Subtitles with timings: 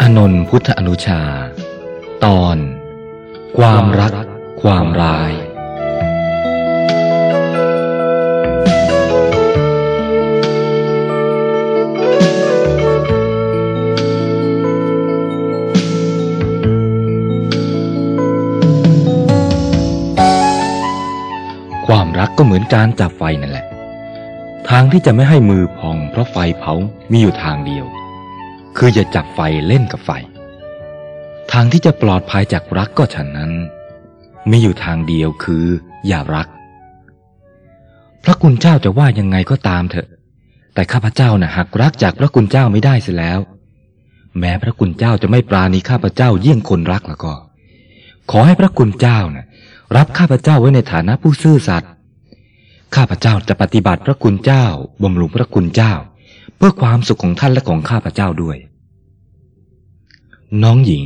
[0.00, 1.22] อานนท์พุทธอนุชา
[2.24, 2.56] ตอน
[3.58, 4.12] ความรัก
[4.62, 5.32] ความร้าย
[21.86, 23.66] ความรักก็เหมือนการจับไฟนั่นแหละ
[24.68, 26.74] ทางที่จะไม่ให้มือพองเพราะไฟเผา
[27.10, 27.86] มีอยู่ทางเดียว
[28.76, 30.10] คืออย่าจับไฟเล่นกับไฟ
[31.52, 33.52] ทางที่จะปลอดภัยจากรักก็ฉันนั้น
[34.50, 35.64] มีอยู่ทางเดียวคือ
[36.06, 36.48] อย่ารัก
[38.24, 40.08] พระคุณเจ้าจะว่ายังไงก็ตามเถอะ
[40.74, 43.38] แต่ข้าพเจ้านะ่ะหักรักจากพระคุณเจ้าไม่ได้เสียแล้ว
[44.38, 47.34] แม้พระคุณเจ้าจะไม่ปราณีข้าพเจ้าเยี่ยงคนรักแล้วก็
[48.30, 49.46] ขอให้พระคุณเจ้านะ่ะ
[49.96, 51.90] รับข้าพเจ้าไว้ในฐานะผู้ซื่อสัตย์
[52.96, 54.64] ข้าพเจ้าจะปฏิบัติพระคุณเจ้า
[55.02, 55.92] บำรุงพระคุณเจ้า
[56.56, 58.56] เพื่อความสุขของท่านและของข้าพเจ้าด้วย
[60.62, 61.04] น้องหญิง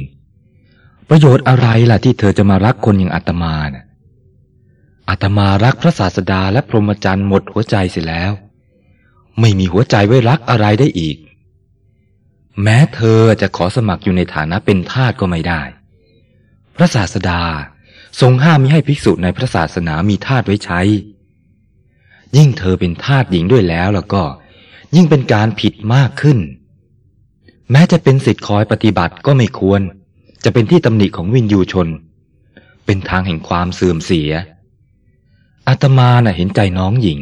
[1.09, 3.85] ประโยชน์อะไรล่ะที่เธอจะมารักคนอย่างอาตมานะ่ะ
[5.09, 8.33] อาตมารักพระศาสดาและพรหมจรรย์หมดหัวใจเสียแล้ว
[9.41, 11.17] ไม่มีหัวใจไว้รักอะไรได้อีก
[12.63, 15.63] แม้เธอจะขอสมัครอยู่ในฐานะเป็นทาสก็ไม่ได้
[16.77, 17.43] พระศาสดา
[18.21, 20.81] ทรงห้ามมิให้ภิกษุในพระศาสนามีทาสไว้ใช้
[22.37, 24.23] ยิ่งเธอเป็นทาสหญิงด้วยแล้วแล้วก็
[24.97, 26.39] ยิ่งเป็นการผิดมากขึ้น
[27.71, 29.81] แม้จะเป็นสิทธิ์คอยปฏิบัติก็ไม่ควร
[30.45, 31.89] จะเป็นที่ตำหนิของวินยูชน
[32.87, 34.31] เป็นทางแห่งความเสื่อมเสีย
[35.69, 37.21] อาตมาน่ะเห็นใจน้องหญิง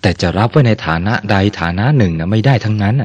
[0.00, 2.96] แต่จะรับไว้ในฐานะใดฐานะหนึ่งนะไม่ได้ทั้งนั้น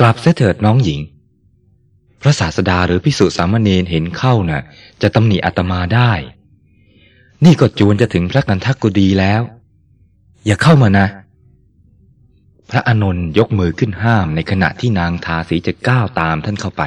[0.00, 1.00] กลับเสเถิดน้องหญิง
[2.20, 4.62] พระศาสดาหรือพิสุสามเณรเห็นเข้าน่ะ
[5.02, 6.12] จะตำหนิอาตมาได้
[7.44, 9.42] นี่ก็จวนจะถึงพระกันทักกุดีแล้ว
[10.46, 11.06] อย่าเข้ามานะ
[12.70, 16.82] พระอนนท์ยกมือขึ้นห้ามในขณะที่นางทาสีจะก้าวตามท่านเข้าไป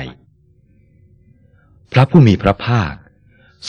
[1.92, 2.94] พระผู้มีพระภาค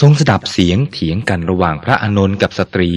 [0.01, 2.91] ทรงสดับเสียงเถียงกันระหว่างพระอนนท์กับสตรี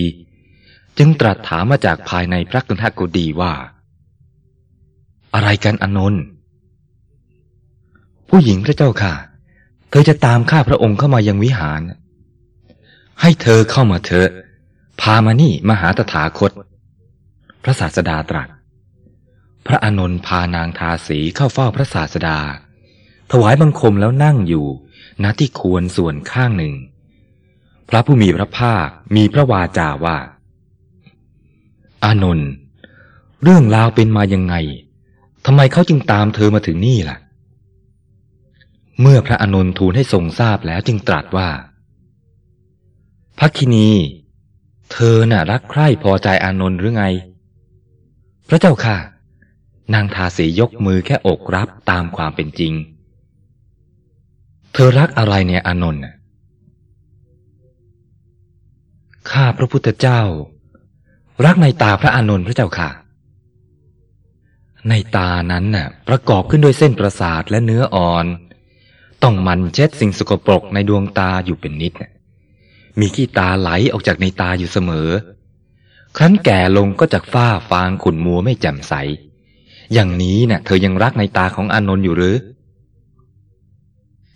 [0.97, 3.53] จึงตรัสถามมาจากภายในพระกันทกุดีว่า
[5.33, 6.23] อะไรกันอนนท์
[8.29, 9.13] ผู้หญิงพระเจ้าค่ะ
[9.89, 11.81] เธอจะตามข้าพระองค์เข้ามายังวิหาร
[13.21, 14.29] ให้เธอเข้ามาเถอะ
[15.01, 16.51] พามานี่มหาตถาคต
[17.63, 18.47] พระศาสดาตรัส
[19.67, 22.39] พระอานนท์พานางทาสีเข้าเฝ้าพระศาสดา
[23.31, 24.65] ถวายบังคมแล้วนั่งอยู่
[25.23, 26.73] ณที่ควรส่วนข้างหนึ่ง
[27.89, 30.17] พระผู้มีพระภาคมีพระวาจาว่า
[32.05, 32.49] อานนท์
[33.43, 34.55] เรื่องราวเป็นมายังไง
[35.45, 37.17] ทำไมเขาจึงตามเธอมาถึงนี่ล่ะ
[39.01, 41.49] เมื่อพระอานนท์ทูลให้ทรงทราบแล้วจึงตรัสว่า
[43.39, 43.89] พักคินี
[44.91, 47.05] เธอน่ะรักใคร่พอใจอานนท์หรือไง
[48.49, 48.97] พระเจ้าค่ะ
[49.93, 52.73] นางทาสียกมือแค่อกรับตามความเป็นจริง
[54.73, 56.15] เธอรักอะไรเนี่ยอานนท์น่ะ
[59.31, 60.21] ข้าพระพุทธเจ้า
[61.45, 62.89] รักในตาพระอานนท์พระเจ้าค่ะ
[64.89, 68.25] ในตานั้นน่ะ ประกอบขึ้นด้วยเส้นประสาทและเนื้ออ่อน
[69.23, 71.93] ต้องมันเช็ดสิ่งสกปรกในดวงตาอยู่เป็นนิด
[72.99, 75.09] มีขี้ตาไหลออกจากในตาอยู่เสมอ
[76.17, 78.93] ครั้นแก่ลงก็จากฝ้าฟางขุ่นมัวไม่แจ่มใส
[79.93, 82.35] อย่างนี้เนะ่ะเธอยังรักในตาของอานนท์อยู่หรือ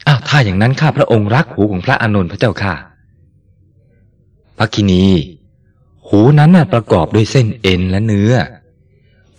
[0.07, 2.73] อ้าวถ้าอย่างนั้นข้าพระองค์รักหูของพระอานนท์พระเจ้าค่ะ
[4.57, 5.05] พระคินี
[6.07, 8.33] หูนั้นน่ะประกอบด้วยเส้นเอ็นและเนื้อ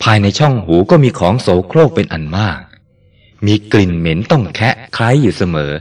[0.02, 2.60] ภายในช่องหูก็มีของโสโครกเป็นอันมาก
[3.46, 5.72] มีกลิ่นเหม็นต้องแคะคล้ายอยู่เสมอ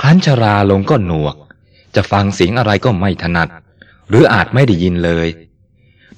[0.00, 1.36] ครั้นชราลงก็หนวก
[1.94, 3.48] จะฟังเสียงอะไรก็ไม่ถนัด
[4.08, 5.28] หรืออาจไม่ได้ยินเลย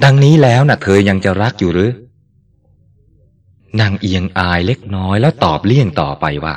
[0.05, 1.91] ดังนี้แล้วน่ะเธอยังจะรักอยู่หรือ
[3.81, 6.57] นางเอียงอายเล็กน้อยแล้วตอบเลี่ยงต่อไปว่า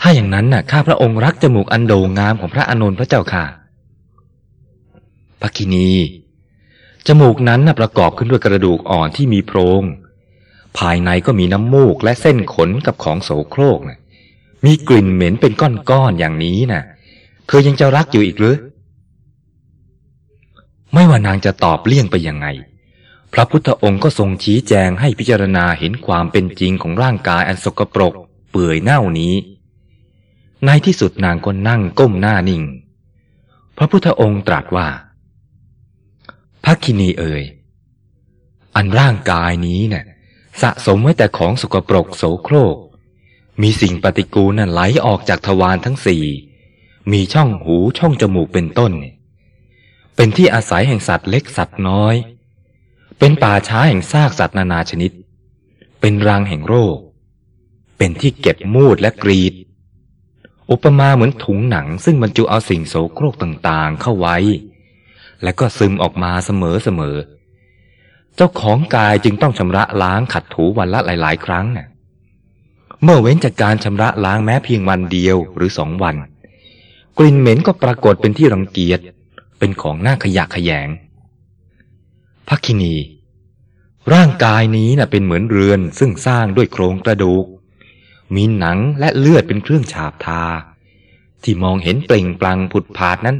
[0.00, 3.44] ถ้าอย่างนั้นน่ะข้าพระองค์รักจมูกอันโด่งงามของพระอานนท์พระเจ้าค่ะ
[5.40, 5.90] พระคินี
[7.06, 9.82] จมูกนั้นน่ะประกอบขึ้นด้วยกระดูกอ่อนที่มีโพรง
[10.78, 13.98] ภายในก็มีน้ำมูกและเส้นขนกับของโสโครกนะ
[14.64, 16.82] มีกลิ่นเหม็นเป็นก้อนๆอย่างนี้น่ะ
[17.46, 18.56] เธอยังจะรักอยู่อีกหรือ
[20.92, 22.46] ไม่ว่านางจะตอบเลี่ยงไปยังไง
[23.32, 28.12] พระพุทธองค์ก็ทรงชี้แจงให้พิจารณาเห็นความเป็นจริงของร่างกายอันสกปรก
[28.50, 29.34] เปื่อยเน่านี้
[30.64, 32.62] ในที่สุดนางก็นั่งก้มหน้านิ่ง
[33.76, 34.88] พระพุทธองค์ตรัสว่า
[36.64, 37.42] พักคินีเอ่ย
[38.76, 40.04] อันร่างกายนี้เนะ่ย
[40.62, 42.76] สะสมไว้แต่ของสกปรกโสโครก
[43.62, 46.24] มีสิ่งปฏิกูลน่ะไหลออกจากทวารทั้งสี่
[47.12, 48.92] มีช่องหูช่องจมูกเป็นต้น
[50.16, 52.14] เป็นที่อาศัยแห่งสัตว์เล็กสัตว์น้อย
[53.24, 55.10] เป็นป่าช้าแห่งซากสัตว์นานาชนิด
[56.00, 56.96] เป็นรังแห่งโรค
[57.98, 59.54] เป็นที่เก็บมูดและกรีด
[60.70, 64.36] อุปมาเหมือนถุงหนังซึ่งบรรจุเอาสิ่งโสโครกต่างๆเข้าไว้
[65.42, 66.50] และก็ซึมออกมาเส
[66.98, 71.86] มอๆ เจ้าของกายจึงต้องชำระล้างขัดถูวันละหลาย ๆ ครั้งน่ะ
[73.02, 76.16] เมื่อเว้นจากการชำระล้างแม้เพียงวันเดียวหรือสองวัน
[77.18, 79.00] กลิ่นเหม็นก็ปรากฏเป็นที่รังเกียจ
[79.58, 80.90] เป็นของน่าขยะขยง
[82.48, 82.94] พักินี
[84.14, 87.46] ร่างกายนี้น่ะเป็นเหมือนเรือนซึ่งสร้างด้วยโครงกระดูก
[88.34, 90.42] มีหนังและเลือดเป็นเครื่องฉาบทา
[91.42, 93.36] ที่มองเห็นเปล่งปลั่งผุดผาดนั้น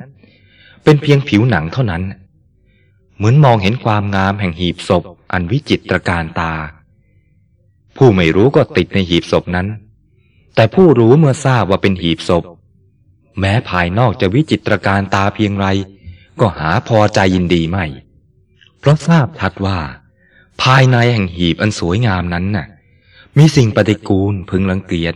[0.85, 2.03] เป็นเพียงผิวหนังเท่านั้น
[3.17, 6.55] เหมือนมองเห็นความงามแห่งหีบศพ อันวิจิตรการตา
[7.97, 9.69] ผู้ไม่รู้ก็ติดในหีบศพนั้น
[10.55, 12.45] แต่ผู้รู้เมื่อทราบว่าเป็นหีบศพ
[13.39, 15.67] แม้ภายนอกจะวิจิตรการตาเพียงไร
[16.41, 17.85] ก็หาพอใจยินดีไม่
[18.83, 19.79] เพราะทราบทัดว่า
[20.63, 22.67] ภายในแห่งหีบอันสวยงามนั้นน่ะ
[23.39, 25.15] มีสิ่งปฏิกูลพึงรังเกียจ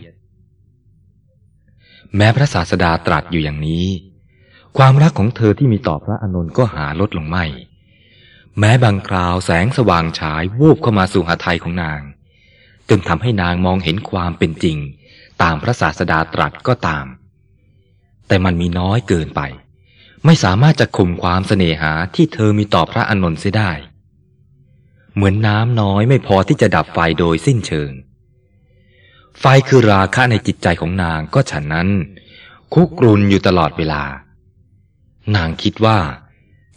[2.15, 3.87] แม้พระศาสดาตรัสอยู่อย่างนี้
[4.77, 7.45] ความรักของเธอที่มีต่อพระอานนท์ก็หาลดลงไม่
[8.59, 12.01] แม้บางคราวแสงสว่างฉายวูบเข้ามาสู่หาไทยของนาง
[12.89, 14.77] จนทำให้นางมองเห็นความเป็นจริง
[15.41, 17.05] ตามพระศาสดาตรัสก็ตาม
[18.27, 19.41] แต่มันมีน้อยเกินไป
[20.25, 23.71] ไม่สามารถจะข่มความเสน่หาที่เธอมีต่อพระอนนท์เสียได้
[25.15, 27.91] เหมือนน้ำน้อยไม่พอที่จะดับไฟโดยสิ้นเชิง
[29.39, 31.89] ไฟคือราคะในจิตใจของนางก็ฉันนั้น
[32.73, 34.03] คุกรุนอยู่ตลอดเวลา
[35.35, 35.99] นางคิดว่า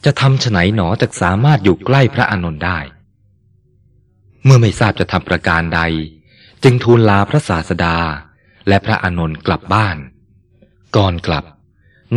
[0.05, 2.79] จะทำฉไหนหนอจะสามารถอยู่ใกล้พระอนนท์ได้
[4.45, 5.81] เมื่อไม่ทราบจะทำประการใด
[6.63, 7.97] จึงทูลลาพระศาสดา
[8.69, 9.97] และพระอนนท์กลับบ้าน
[10.97, 11.45] ก่อนกลับ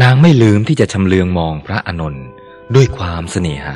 [0.02, 2.26] นางไม่ลืมที่จะชำเลืองมองพระอนนท์
[2.76, 3.76] ด้วยความเสน่หา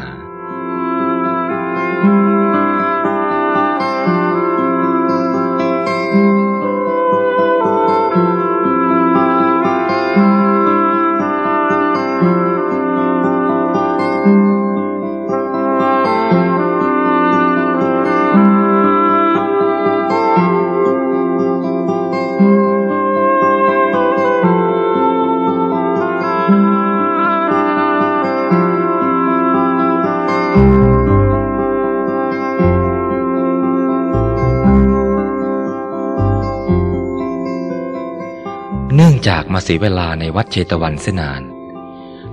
[39.28, 41.42] จากมาเสียเวลาในวัดเชตวันเสนาน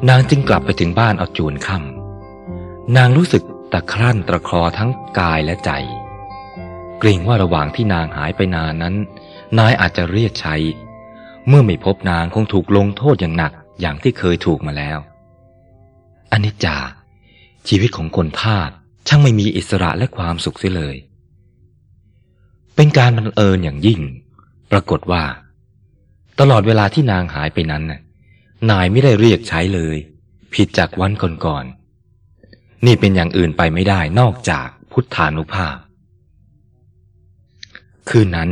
[0.08, 3.42] นางจึงกลับไปถึงบ้านเอาจูนค่ำนางรู้สึก
[3.72, 5.70] ตะครั่นตะครอทั้งกายและใจ
[6.98, 8.94] เกรงว่าระหว่างที่นางหายไปนานนั้น
[9.58, 10.56] นายอาจจะเรียกใช้
[11.48, 14.98] เมื่อไม่พบนางคงถูกลงโทษอย่างหนักอย่างที่เคยถูกมาแล้ว
[16.32, 16.76] อนิจจา
[17.68, 18.70] ชีวิตของคนทาส
[19.08, 20.96] ช่างไม่มีอิสระและความสุขเสียเลย
[22.76, 24.00] เป็นการบังเอิญอย่างยิ่ง
[24.70, 25.22] ปรากฏว่า
[26.40, 27.84] ตลอดเวลาที่นางหายไปนั้น
[28.70, 29.96] นายไม่ได้เรียกใช้เลย
[30.54, 35.76] ผิดจากวันก่อนๆ นี่เป็นอย่างอื่นไปไม่ได้นอกจากพุทธานุภาพ
[38.08, 38.50] คืนนั้น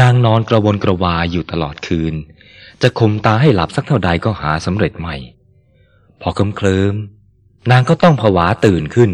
[0.00, 2.14] นางนอนกระวนกระวายอยู่ตลอดคืน
[2.82, 5.14] จะคมตาให้หลับสักเท่าใดก็หาสำเร็จไม่
[6.20, 6.94] พอเคลิ้มเคลิม
[7.70, 9.10] นางก็ต้องผวาตื่นขึ้น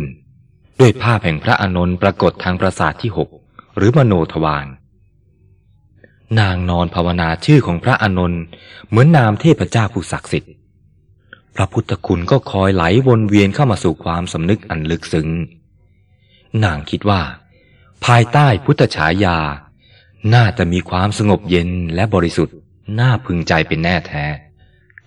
[0.80, 3.28] ด้วยภาพแห่งพระอนนท์ปรากฏทางประสาทที่หก
[3.76, 4.66] หรือมโนทวาร
[6.40, 8.42] นางนอนภาวนาชื่อของพระอนนท์
[8.88, 10.52] เหมือนนามเทพเจ้าผู้ศักดิ์สิทธิ์
[11.56, 15.28] พระพุทธคุณก็คอยไหลวนเวียนเข้ามาสู่ความสำนึกอันลึกซึ้ง
[16.64, 17.22] นางคิดว่า
[18.04, 19.38] ภายใต้พุทธฉายา
[20.34, 22.56] น่าจะมีความสงบเย็นและบริสุทธิ์
[23.00, 24.24] น่าพึงใจเป็นแน่แท้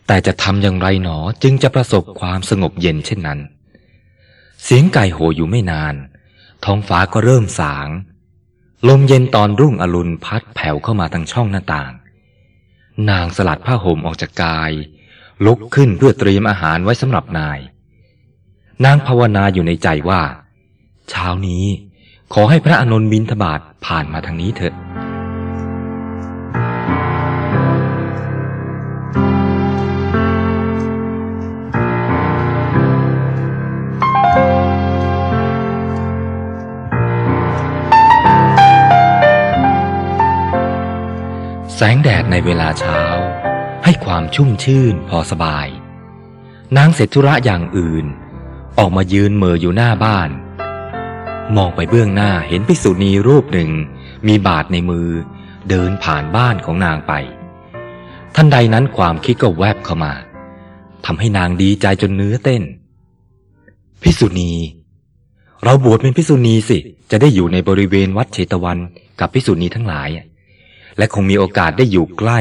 [0.07, 3.39] แต่จะทำอย่างไรหนอจึงจะประสบความสงบเย็นเช่นนั้น
[4.63, 5.96] เสียงไก่โหอยู่ไม่นาน
[6.63, 7.88] ท้องฟ้าก็เริ่มสาง
[8.88, 11.91] ลมเย็นตอนรุ่งอรุณพัดแผ่วเข้ามาทางช่องหน้าต่าง
[13.10, 14.72] นางสลัดผ้าห่มออกจากกาย
[15.46, 17.60] ลุกขึ้นเพื่อเตรียมอาหารไว้สำหรับนาย
[18.86, 20.22] นางภาวนาอยู่ในใจว่า
[21.10, 21.65] เช้านี้
[22.34, 24.74] ขอให้พระอนนท์บินทบาทผ่านมาทางนี้เถอะ
[41.79, 43.01] แสงแดดในเวลาเช้า
[43.84, 45.67] ให้ความชุ่มชื่นพอสบาย
[46.77, 48.05] นางเสร็จธุระอย่างอื่น
[48.77, 50.29] ออกมายืนเมออยู่หน้าบ้าน
[51.55, 53.72] มองไปเบื้องหน้าเห็นพิสุณีรูปหนึ่ง
[54.27, 55.10] มีบาทในมือ
[55.69, 57.13] เดินผ่านบ้านของนางไป
[58.36, 60.13] ท่านใดนั้นความคิดก็แวบเข้ามา
[61.05, 62.63] ทำให้นางดีใจจนเนื้อเต้น
[64.01, 64.51] พิสุณี
[65.63, 66.77] เราบวชเป็นพิสุณีสิ
[67.12, 68.77] จะได้อยู่ในบริเวณวัดเชตวัน
[69.19, 70.10] กับพิสุณีทั้งหลาย
[70.98, 72.39] และคงมีโอกาสได้อยู่ใกล้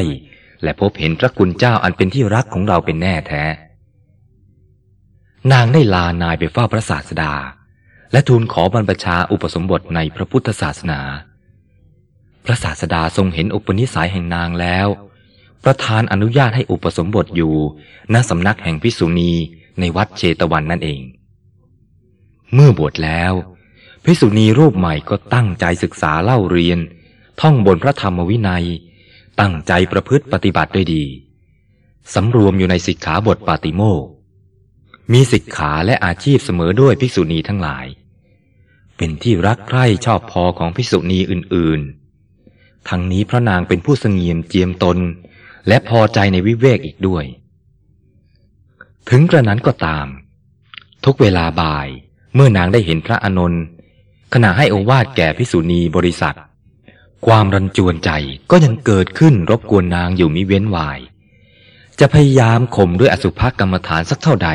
[0.63, 3.45] และพบเห็นพระคุณเจ้าอันเป็นที่รักของเราเป็นแน่แท้
[5.53, 7.35] นางได้ลานายไปเฝ้าพระศาสดา
[8.13, 11.01] และทูลขอบรรพชาอุปสมบทในพระพุทธศาสนา
[12.45, 14.89] พระศาสดาทรงเห็นอุปนิสัยแห่งนางแล้ว
[15.65, 17.55] ประทานอนุญาตให้อุปสมบทอยู่
[18.13, 19.33] ณสำนักแห่งพิสุณี
[19.81, 21.01] ในวัดเชตวันนั่นเอง
[22.55, 23.33] เมื่อบวชแล้ว
[24.05, 26.79] พิสุณีรูปใหม่ก็ตั้งใจศึกษาเล่าเรียน
[27.41, 28.67] ท่องบนพระธรรมวินัย
[29.41, 31.05] ตั้งใจประพฤติปฏิบัติด้วยดี
[32.15, 34.05] สำรวมอยู่ในสิกขาบทปาติโมก
[35.13, 37.87] มีสิกขาและอาชีพเสมอด้วยภิกษุณีทั้งหลาย
[38.97, 44.99] เป็นที่รักใคร่ชอบพอของภิกษุณีอื่นๆ ทั้งนี้พระนางเป็นผู้สงเงียมเจียมตน
[45.69, 47.25] และพอใจในวิเวกอีกด้วย
[49.11, 50.07] ถึงกระนั้นก็ตาม
[51.05, 51.89] ทุกเวลาบ่าย
[52.35, 53.63] เมื่อนางได้เห็นพระอนนท์
[54.33, 56.37] ขณะให้อวาทแก่พิสุณีบริษัท
[57.27, 58.11] ความรันจวนใจ
[58.51, 60.99] ก็ยังเกิดขึ้นรบกวนนางอยู่มิเว้นวาย
[62.01, 64.51] จะพยายามข่มด้วยอสุภกรรมฐานสักเท่าใด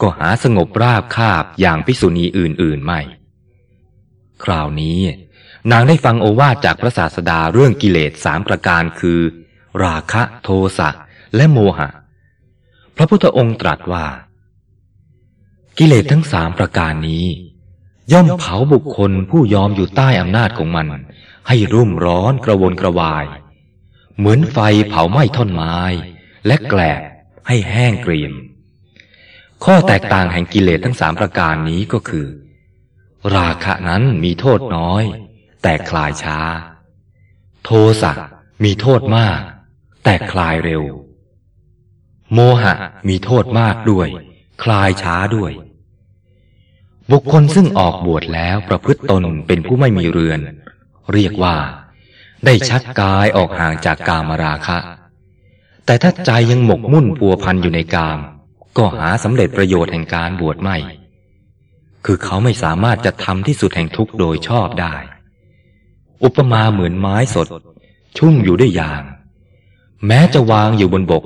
[0.00, 3.00] ก็หาสงบราบคาบอย่างพิสุณีอื่นๆไม่
[4.44, 4.98] คราวนี้
[5.70, 9.20] นางได้ฟังโอวาทจากพระศาสดาเรื่องกิเลสสามประการคือ
[9.84, 10.48] ราคะโท
[10.78, 10.90] สะ
[11.36, 11.88] และโมหะ
[12.96, 14.06] พระพุทธองค์ตรัสว่า
[15.78, 17.26] กิเลสทั้งสามประการนี้
[18.12, 20.86] ย่อมเผาบุคคลผู้ยอมอยู่ใต้อำนาจของมัน
[21.48, 23.24] ให้รุ่มร้อนกระวนกระวาย
[24.16, 24.58] เหมือนไฟ
[24.88, 25.76] เผาไหม้ท่อนไม้
[26.46, 27.00] และแกลบ
[27.46, 28.32] ให้แห้งเกรียม
[29.64, 32.26] ข้อแตกต่างแห่งกิเลสทั้งสามประการนี้ก็คือ
[33.36, 35.02] ราคะนั้นมีโทษน้อย
[35.62, 36.38] แต่คลายช้า
[37.64, 37.70] โท
[38.02, 38.12] สะ
[38.64, 39.38] มีโทษมาก
[40.04, 40.82] แต่คลายเร็ว
[42.32, 42.74] โมหะ
[43.08, 44.08] มีโทษมากด้วย
[44.64, 45.52] คลายช้าด้วย
[47.10, 50.40] บุคคลซึ่งออกบวชแล้วประพฤติตนเป็นผู้ไม่มีเรือน
[51.12, 51.56] เรียกว่า
[52.44, 54.78] ได้ชักกายออกห่างจากกามราคะ
[55.86, 58.18] แต่ถ้าใจยังหมกมุ่นปัวพันอยู่ในกาม
[58.76, 60.76] ก็หาสำเร็จประโยชน์แห่งการบวชไม่
[62.04, 64.94] คือเขาไม่สามารถจะทำที่สุดแห่งทุกโดยชอบได้
[66.24, 67.46] อุปมาเหมือนไม้สด
[68.18, 69.02] ชุ่มอยู่ด้วยยาง
[70.06, 71.24] แม้จะวางอยู่บนบก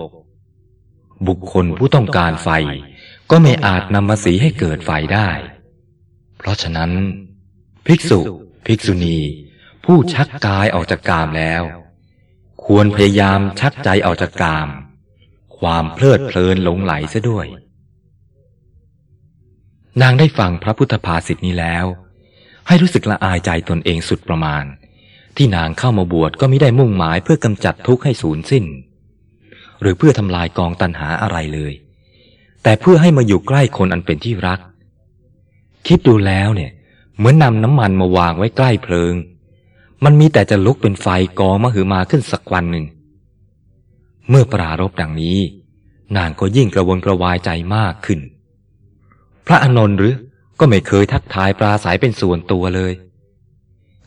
[1.26, 2.49] บุคคลผู้ต้องการไฟ
[3.30, 5.28] ก็ไม่อาจนำมาสีให้เกิดไฟได้
[6.38, 6.90] เพราะฉะนั้น
[7.87, 8.18] ภิกษุ
[8.66, 9.18] ภิกษุณี
[9.90, 11.62] ผู้ชักกายออกจากกามแล้ว
[12.64, 14.69] ควรพยายามชักใจออกจากกาม
[15.59, 17.47] ความเพลิดเพลินหลงไหลซะด้วย
[20.02, 21.85] นางได้ฟังพระพุทธภาษิตนี้แล้ว
[22.66, 24.64] ให้รู้สึกละอายใจตนเองสุดประมาณ
[25.37, 28.64] ที่นางเข้ามาบวชก็ไม่ได้มุ่งหมายเพื่อกำจัดทุกข์ให้สูญสิ้น
[29.81, 31.73] หรือเพื่อทำลายกองตันหาอะไรเลย
[32.62, 34.61] แต่เพื่อให้มาอยู่ใกล้คนอันเป็นที่รัก
[35.87, 36.71] คิดดูแล้วเนี่ย
[37.16, 39.14] เหมือนนำน้ำมันมาวางไว้ใกล้เพลิง
[40.05, 41.07] มันมีแต่จะลุกเป็นไฟ
[41.38, 42.87] กองมหือมาขึ้นสักวันหนึ่ง
[44.29, 45.38] เมื่อปรารบดังนี้
[46.17, 48.21] นางก็ยิ่งกระวนกระวายใจมากขึ้น
[49.47, 50.15] พระอนนท์หรือ
[50.59, 52.93] ก็ไม่เคยทักทายปราศัยเป็นส่วนตัวเลย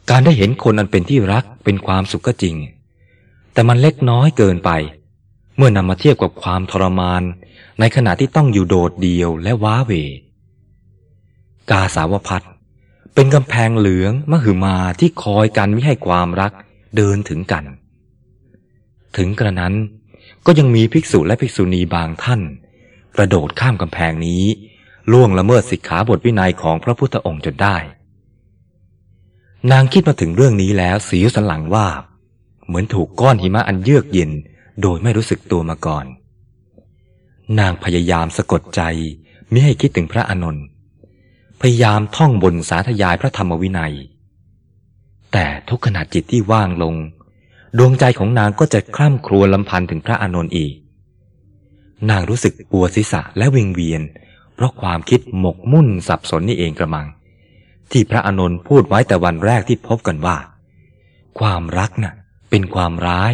[0.09, 2.55] การได้เห็นคนอันเป็นที่รักเป็นความสุขก็จริง
[3.53, 4.71] แต่มันเล็กน้อยเกินไป
[5.57, 7.23] เมื่อนำมาเทียบกับความทรมาน
[7.79, 9.91] ในขณะที่ต้องอยู่โดดเดียวและว้าเว
[11.71, 12.41] กาสาวพัด
[13.13, 16.51] เป็นกำแพงเหลืองมหึมาที่คอยกันไม่ให้ความรัก
[16.95, 17.63] เดินถึงกัน
[19.17, 19.73] ถึงกระนั้น
[20.45, 22.41] ก็ยังมีภิกษุและภิกษุณีบางท่าน
[23.15, 24.43] กระโดดข้ามกำแพงนี้
[25.11, 27.77] ล่วงละเมิดสิกขาบทวินัยของพระพุทธองค์จนได้
[29.71, 31.87] นางคิดมาถึงเรื่องนี้แล้วสีสันหลังว่า
[32.65, 34.31] เหมือนถูกก้อนหิมะอันเยือกเย็น
[34.81, 36.05] โดยไม่รู้สึกตัวมาก่อน
[37.59, 38.81] นางพยายามสะกดใจ
[39.49, 40.65] ไม่ให้คิดถึงพระอานนท์
[41.61, 43.93] พยายามท่องบนสาธยายพระธรรมวินัย
[45.31, 46.95] แต่ทุกขณะจิตที่ว่างลง
[47.77, 50.73] ดวงใจของนางก็จะคล่ำครวญลำพันถึงพระอานนท์อีก
[52.09, 54.01] นางรู้สึกปวดศีรษะและวิงเวียน
[54.55, 57.07] เพราะความคิดหมกมุ่นสับสนนี่เองกระมัง
[57.91, 60.37] ที่พระอานนท์พูดไว้แต่วันแรกที่พบกันว่า
[61.39, 62.13] ความรักนะ่ะ
[62.49, 63.33] เป็นความร้าย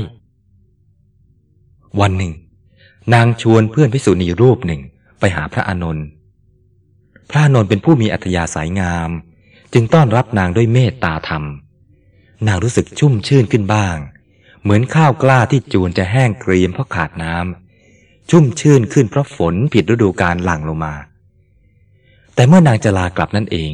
[2.02, 2.34] วันหนึ่ง
[3.14, 4.82] นางชวนเพื่อนพิสุณีรูปหนึ่ง
[5.20, 6.06] ไปหาพระอานนท์
[7.30, 9.10] พระนนท์เป็นผู้มีอัธยาศัยงาม
[9.74, 11.44] จึงต้อนรับนางด้วยเมตตาธรรม
[12.48, 13.98] นางรู้สึกชุ่มชื่นขึ้นบ้าง
[14.62, 20.94] เหมือนข้าวกล้าที่จูนจะแห้งเกรียมเพราะขาดน้ำชุ่มชื่นขึ้นเพราะฝนผิดฤดูกาลหลั่งลงมา
[22.36, 23.72] แต่เมื่อนางจะลากลับนั่นเอง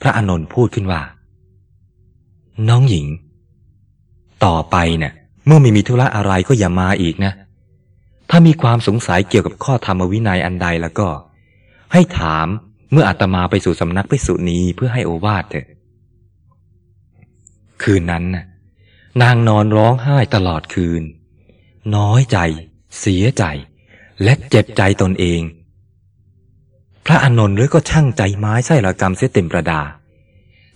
[0.00, 1.02] พระอนนท์พูดขึ้นว่า
[2.68, 3.06] น้องหญิง
[4.44, 5.12] ต่อไปเนะ่ย
[5.46, 7.32] เมื่อไม่มีธุระอะไรก็อย่ามาอีกนะ
[8.30, 11.08] ถ้ามีความสงสัยเกี่ยวกับข้อธรรมวินัยอันใดแล้วก็
[11.92, 12.46] ให้ถาม
[12.92, 15.66] เมื่ออาตมาไปสู่สำนักพิสุนีเพื่อให้โอวาทเถอะ
[17.82, 18.24] คืนนั้น
[19.22, 21.02] นางนอนร้องไห้ตลอดคืน
[21.96, 22.38] น้อยใจ
[23.00, 23.44] เสียใจ
[24.22, 25.40] และเจ็บใจตนเอง
[27.06, 29.80] พระอานนท์หรือก็ช่างใจไม้ไส้ระกรรมเสียเต็มประดา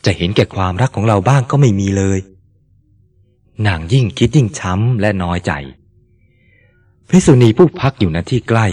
[0.04, 2.18] จะเห็นแก่ความรักของเราบ้างก็ไม่มีเลย
[3.66, 5.52] นางยิ่งคิดยิ่งช้ำและน้อยใจ
[7.08, 8.66] พิสุณีผู้พักอยู่ณที่ใกล้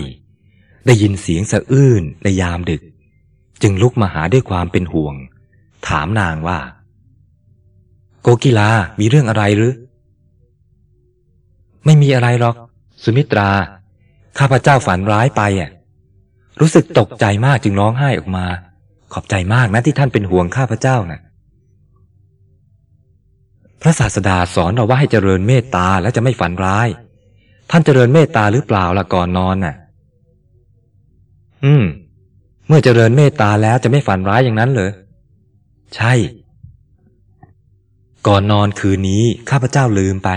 [0.85, 2.81] ได้ยินเสียงสะอื้นในยามดึก
[3.61, 5.15] จึงลุกมาหาด้วยความเป็นห่วง
[5.87, 6.59] ถามนางว่า
[8.21, 9.73] โกกีลา มีเรื่องอะไรหรือ
[11.85, 12.55] ไม่มีอะไรหรอก
[13.03, 13.49] สุมิตรา
[14.39, 15.71] ข้าพเจ้าฝันร้ายไปอะ
[16.59, 18.45] รู้สึกตกใจมากจึงร้องไห้ออกมา
[19.13, 21.21] ขอบใจมากนะที่ท่านเป็นห่วงข้าพเจ้านะ่ะ
[23.81, 26.87] พระศาสดาสอนเราว่าให้เจริญเมตตาและจะไม่ฝันร้าย
[27.71, 29.75] ท่านเจริญเมตตาหรือเปล่าล่ะก่อนนอนน่ะ
[31.65, 31.85] อืม
[32.67, 34.91] เมื่อเจริญเมตตาแล้วจะไม่ฝันร้ายอย่างนั้นเหรอ
[35.95, 36.13] ใช่
[38.27, 40.29] ก่อนนอนคืนนี้ข้าพเจ้าลืมไป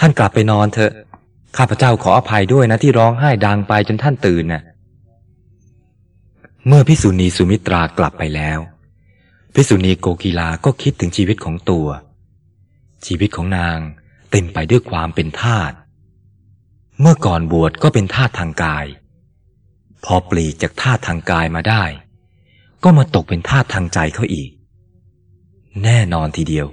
[0.00, 0.92] ท่านกลับไปนอนเถอะ
[1.56, 4.62] ข้าพเจ้าขออภัยด้วยนะที่ร้องไห้ดังไปจนท่านตื่นน่ะ
[6.66, 8.58] เมื่อพิสุณีสุมิตรากลับไปแล้ว
[9.54, 11.86] พิสุณีโกกีลาก็คิดถึงชีวิตของตัว
[13.06, 13.78] ชีวิตของนาง
[14.30, 15.72] เต็มไปด้วยความเป็นทาส
[17.00, 18.86] เมื่อก่อนบวชก็เป็นทาสทางกาย
[20.04, 21.84] พอปลีกจากทาทางกายมาได้
[22.82, 24.50] ก็มาตกเป็นทาทางใจเขาอีก
[25.82, 26.66] แน่นอนทีเดียว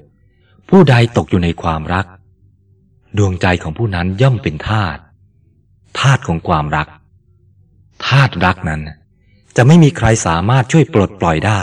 [0.70, 2.06] ผู้ใดตกอยู่ในความรัก
[3.18, 4.98] ดวงใจของผู้นั้นย่อมเป็นทาส
[6.00, 6.88] ทาสของความรัก
[8.08, 8.82] ทาสรักนั้น
[9.56, 11.62] จะไม่มีใครสามารถช่วยปลดปล่อยได้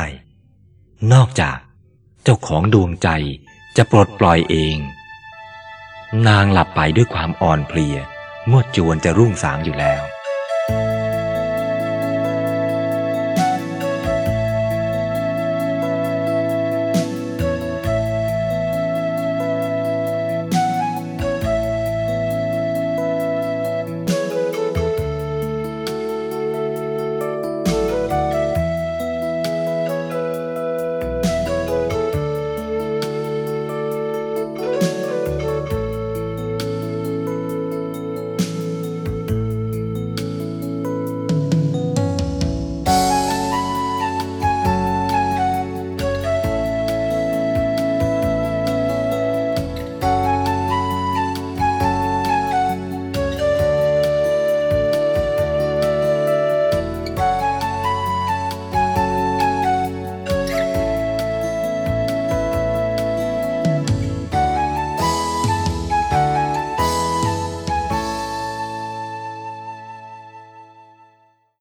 [1.13, 1.57] นอกจาก
[2.23, 3.09] เจ้าของดวงใจ
[3.77, 4.77] จะปลดปล่อยเอง
[6.29, 7.97] นางหลับไปด้วยความอ่อนเพลีย
[8.49, 10.03] เมื่อจวนจะรุ่งสางอยู่แล้ว